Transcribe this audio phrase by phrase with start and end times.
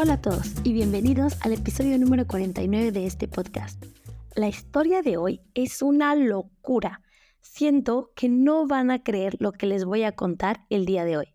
[0.00, 3.84] Hola a todos y bienvenidos al episodio número 49 de este podcast.
[4.36, 7.02] La historia de hoy es una locura.
[7.40, 11.16] Siento que no van a creer lo que les voy a contar el día de
[11.16, 11.34] hoy.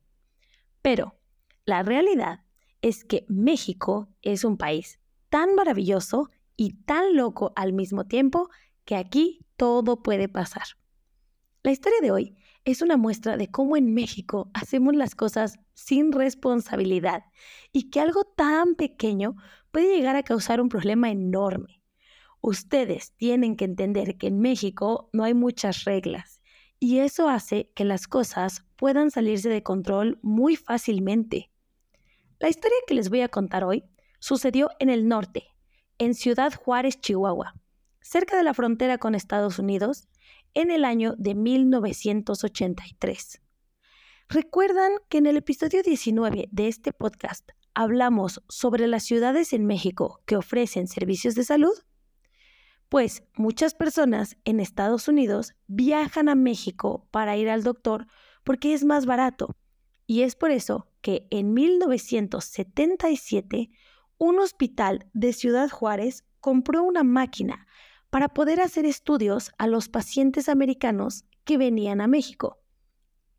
[0.81, 1.19] Pero
[1.65, 2.45] la realidad
[2.81, 8.49] es que México es un país tan maravilloso y tan loco al mismo tiempo
[8.85, 10.63] que aquí todo puede pasar.
[11.63, 16.11] La historia de hoy es una muestra de cómo en México hacemos las cosas sin
[16.11, 17.23] responsabilidad
[17.71, 19.35] y que algo tan pequeño
[19.71, 21.81] puede llegar a causar un problema enorme.
[22.41, 26.41] Ustedes tienen que entender que en México no hay muchas reglas
[26.79, 31.49] y eso hace que las cosas puedan salirse de control muy fácilmente.
[32.39, 33.85] La historia que les voy a contar hoy
[34.19, 35.47] sucedió en el norte,
[35.97, 37.55] en Ciudad Juárez, Chihuahua,
[38.01, 40.09] cerca de la frontera con Estados Unidos,
[40.53, 43.41] en el año de 1983.
[44.29, 50.21] ¿Recuerdan que en el episodio 19 de este podcast hablamos sobre las ciudades en México
[50.25, 51.73] que ofrecen servicios de salud?
[52.89, 58.07] Pues muchas personas en Estados Unidos viajan a México para ir al doctor
[58.43, 59.55] porque es más barato.
[60.05, 63.69] Y es por eso que en 1977
[64.17, 67.67] un hospital de Ciudad Juárez compró una máquina
[68.13, 72.61] para poder hacer estudios a los pacientes americanos que venían a México.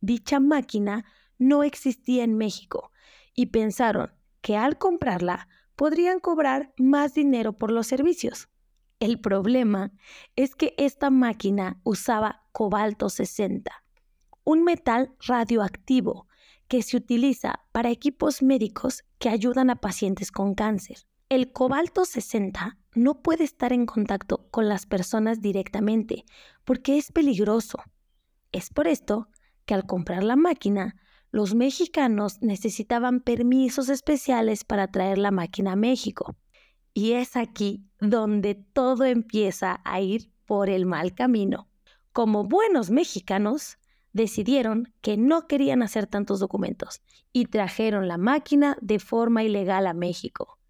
[0.01, 1.05] Dicha máquina
[1.39, 2.91] no existía en México
[3.37, 8.49] y pensaron que al comprarla podrían cobrar más dinero por los servicios.
[8.99, 9.93] El problema
[10.35, 13.71] es que esta máquina usaba cobalto 60,
[14.43, 16.27] un metal radioactivo
[16.67, 21.07] que se utiliza para equipos médicos que ayudan a pacientes con cáncer.
[21.29, 26.25] El cobalto 60 no puede estar en contacto con las personas directamente
[26.65, 27.79] porque es peligroso.
[28.53, 29.29] Es por esto
[29.67, 30.97] que al comprar la máquina,
[31.31, 36.37] los mexicanos necesitaban permisos especiales para traer la máquina a México.
[36.93, 41.69] Y es aquí donde todo empieza a ir por el mal camino.
[42.13, 43.79] Como buenos mexicanos,
[44.13, 47.03] decidieron que no querían hacer tantos documentos
[47.33, 50.61] y trajeron la máquina de forma ilegal a México.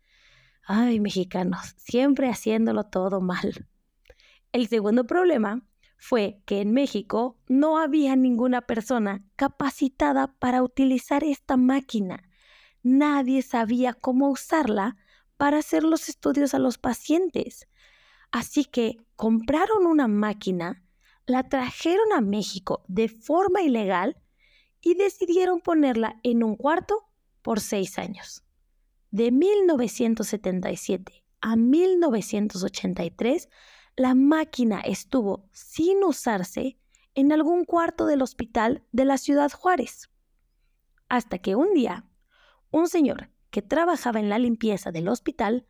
[0.66, 3.66] Ay, mexicanos, siempre haciéndolo todo mal.
[4.52, 5.62] El segundo problema
[5.98, 12.30] fue que en México no había ninguna persona capacitada para utilizar esta máquina.
[12.82, 14.96] Nadie sabía cómo usarla
[15.36, 17.68] para hacer los estudios a los pacientes.
[18.30, 20.82] Así que compraron una máquina,
[21.26, 24.16] la trajeron a México de forma ilegal
[24.80, 27.08] y decidieron ponerla en un cuarto
[27.42, 28.43] por seis años.
[29.14, 33.48] De 1977 a 1983,
[33.94, 36.80] la máquina estuvo sin usarse
[37.14, 40.10] en algún cuarto del hospital de la ciudad Juárez.
[41.08, 42.08] Hasta que un día,
[42.72, 45.64] un señor que trabajaba en la limpieza del hospital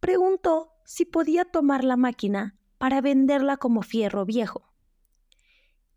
[0.00, 4.72] preguntó si podía tomar la máquina para venderla como fierro viejo.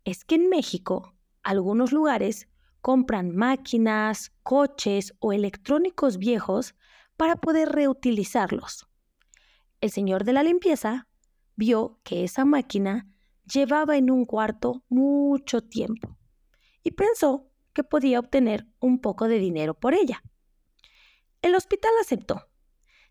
[0.04, 2.46] Es que en México, algunos lugares
[2.84, 6.74] compran máquinas, coches o electrónicos viejos
[7.16, 8.86] para poder reutilizarlos.
[9.80, 11.08] El señor de la limpieza
[11.56, 13.08] vio que esa máquina
[13.50, 16.18] llevaba en un cuarto mucho tiempo
[16.82, 20.22] y pensó que podía obtener un poco de dinero por ella.
[21.40, 22.50] El hospital aceptó,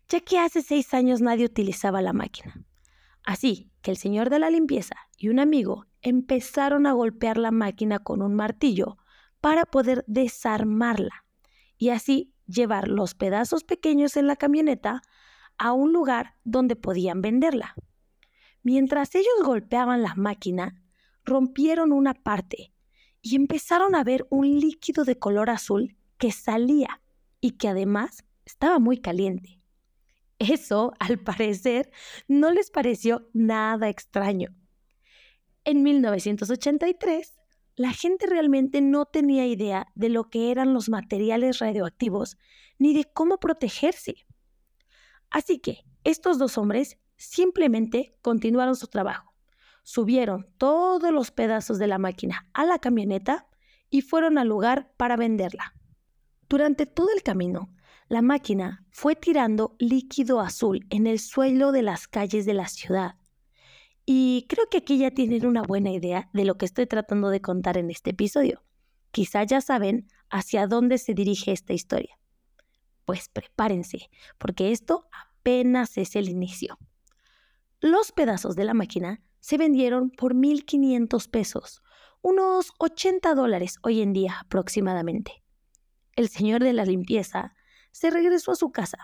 [0.08, 2.64] ya que hace seis años nadie utilizaba la máquina.
[3.24, 7.98] Así que el señor de la limpieza y un amigo empezaron a golpear la máquina
[7.98, 8.98] con un martillo
[9.44, 11.26] para poder desarmarla
[11.76, 15.02] y así llevar los pedazos pequeños en la camioneta
[15.58, 17.74] a un lugar donde podían venderla.
[18.62, 20.82] Mientras ellos golpeaban la máquina,
[21.26, 22.72] rompieron una parte
[23.20, 27.02] y empezaron a ver un líquido de color azul que salía
[27.42, 29.60] y que además estaba muy caliente.
[30.38, 31.90] Eso, al parecer,
[32.28, 34.54] no les pareció nada extraño.
[35.64, 37.43] En 1983,
[37.76, 42.36] la gente realmente no tenía idea de lo que eran los materiales radioactivos
[42.78, 44.26] ni de cómo protegerse.
[45.30, 49.32] Así que estos dos hombres simplemente continuaron su trabajo.
[49.82, 53.48] Subieron todos los pedazos de la máquina a la camioneta
[53.90, 55.74] y fueron al lugar para venderla.
[56.48, 57.72] Durante todo el camino,
[58.08, 63.16] la máquina fue tirando líquido azul en el suelo de las calles de la ciudad
[64.06, 67.40] y creo que aquí ya tienen una buena idea de lo que estoy tratando de
[67.40, 68.62] contar en este episodio.
[69.10, 72.18] Quizá ya saben hacia dónde se dirige esta historia.
[73.04, 76.78] Pues prepárense, porque esto apenas es el inicio.
[77.80, 81.82] Los pedazos de la máquina se vendieron por 1.500 pesos,
[82.22, 85.44] unos 80 dólares hoy en día aproximadamente.
[86.16, 87.54] El señor de la limpieza
[87.92, 88.98] se regresó a su casa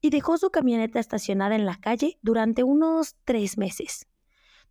[0.00, 4.06] y dejó su camioneta estacionada en la calle durante unos tres meses.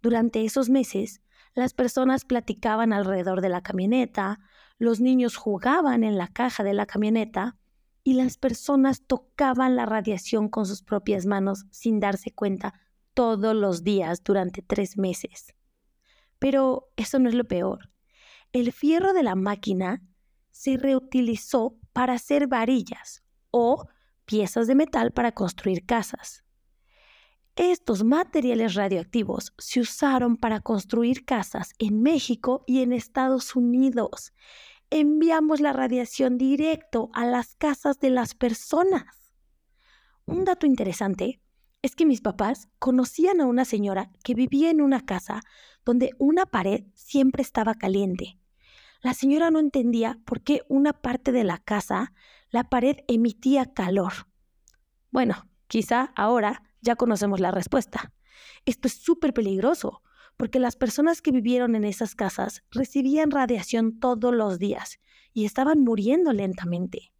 [0.01, 1.21] Durante esos meses,
[1.53, 4.39] las personas platicaban alrededor de la camioneta,
[4.77, 7.57] los niños jugaban en la caja de la camioneta
[8.03, 12.73] y las personas tocaban la radiación con sus propias manos sin darse cuenta
[13.13, 15.53] todos los días durante tres meses.
[16.39, 17.91] Pero eso no es lo peor.
[18.53, 20.01] El fierro de la máquina
[20.51, 23.87] se reutilizó para hacer varillas o
[24.25, 26.43] piezas de metal para construir casas.
[27.59, 34.31] Estos materiales radioactivos se usaron para construir casas en México y en Estados Unidos.
[34.89, 39.33] Enviamos la radiación directo a las casas de las personas.
[40.25, 41.41] Un dato interesante
[41.81, 45.41] es que mis papás conocían a una señora que vivía en una casa
[45.83, 48.39] donde una pared siempre estaba caliente.
[49.01, 52.13] La señora no entendía por qué una parte de la casa,
[52.51, 54.13] la pared emitía calor.
[55.11, 58.13] Bueno, quizá ahora ya conocemos la respuesta.
[58.65, 60.01] Esto es súper peligroso,
[60.37, 64.99] porque las personas que vivieron en esas casas recibían radiación todos los días
[65.33, 67.13] y estaban muriendo lentamente.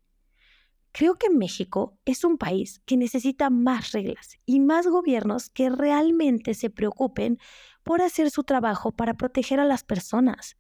[0.92, 6.56] Creo que México es un país que necesita más reglas y más gobiernos que realmente
[6.56, 7.38] se preocupen
[7.84, 10.58] por hacer su trabajo para proteger a las personas,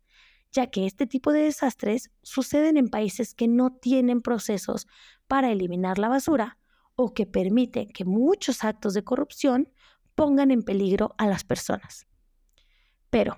[0.51, 4.87] ya que este tipo de desastres suceden en países que no tienen procesos
[5.27, 6.58] para eliminar la basura
[7.01, 9.71] o que permite que muchos actos de corrupción
[10.15, 12.07] pongan en peligro a las personas.
[13.09, 13.37] Pero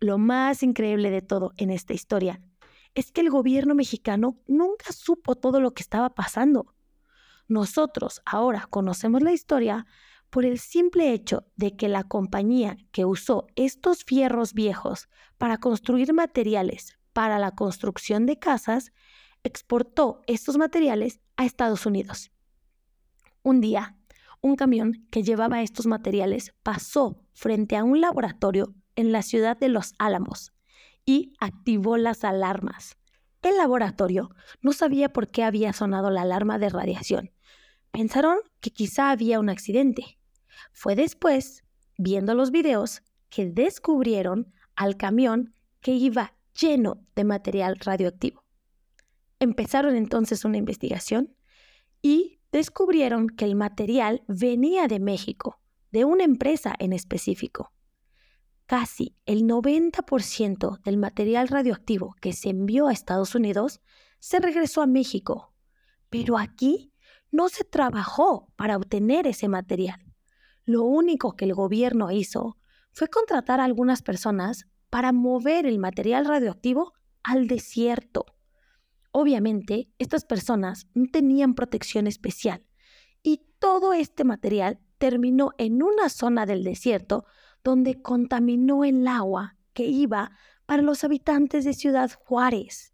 [0.00, 2.40] lo más increíble de todo en esta historia
[2.94, 6.74] es que el gobierno mexicano nunca supo todo lo que estaba pasando.
[7.46, 9.86] Nosotros ahora conocemos la historia
[10.30, 16.14] por el simple hecho de que la compañía que usó estos fierros viejos para construir
[16.14, 18.92] materiales para la construcción de casas
[19.42, 22.30] exportó estos materiales a Estados Unidos.
[23.46, 23.94] Un día,
[24.40, 29.68] un camión que llevaba estos materiales pasó frente a un laboratorio en la ciudad de
[29.68, 30.54] Los Álamos
[31.04, 32.96] y activó las alarmas.
[33.42, 34.30] El laboratorio
[34.62, 37.32] no sabía por qué había sonado la alarma de radiación.
[37.90, 40.18] Pensaron que quizá había un accidente.
[40.72, 41.64] Fue después,
[41.98, 48.42] viendo los videos, que descubrieron al camión que iba lleno de material radioactivo.
[49.38, 51.36] Empezaron entonces una investigación
[52.00, 55.60] y descubrieron que el material venía de México,
[55.90, 57.72] de una empresa en específico.
[58.66, 63.80] Casi el 90% del material radioactivo que se envió a Estados Unidos
[64.20, 65.52] se regresó a México,
[66.10, 66.92] pero aquí
[67.32, 70.14] no se trabajó para obtener ese material.
[70.64, 72.56] Lo único que el gobierno hizo
[72.92, 76.92] fue contratar a algunas personas para mover el material radioactivo
[77.24, 78.33] al desierto.
[79.16, 82.66] Obviamente, estas personas no tenían protección especial
[83.22, 87.24] y todo este material terminó en una zona del desierto
[87.62, 90.32] donde contaminó el agua que iba
[90.66, 92.92] para los habitantes de Ciudad Juárez.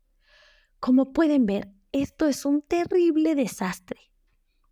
[0.78, 4.12] Como pueden ver, esto es un terrible desastre.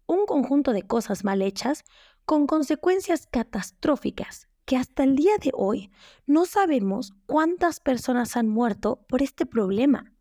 [0.05, 1.83] Un conjunto de cosas mal hechas
[2.27, 5.90] con consecuencias catastróficas que hasta el día de hoy
[6.26, 10.12] no sabemos cuántas personas han muerto por este problema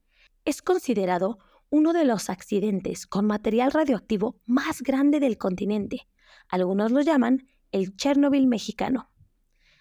[0.48, 1.40] es considerado
[1.70, 6.08] uno de los accidentes con material radioactivo más grande del continente.
[6.48, 9.12] Algunos lo llaman el Chernobyl mexicano.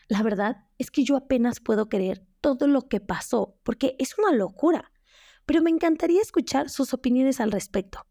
[0.09, 4.33] La verdad es que yo apenas puedo creer todo lo que pasó, porque es una
[4.33, 4.91] locura.
[5.47, 8.05] Pero me encantaría escuchar sus opiniones al respecto.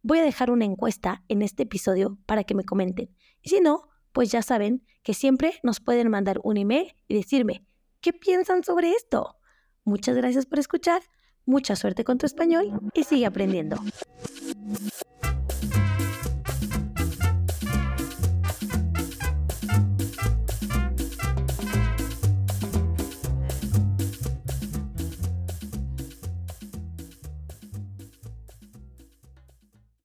[0.00, 3.14] Voy a dejar una encuesta en este episodio para que me comenten.
[3.42, 7.66] Y si no, pues ya saben que siempre nos pueden mandar un email y decirme,
[8.00, 9.36] ¿qué piensan sobre esto?
[9.84, 11.02] Muchas gracias por escuchar.
[11.48, 13.78] Mucha suerte con tu español y sigue aprendiendo.